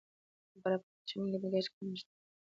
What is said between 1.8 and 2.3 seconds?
شته.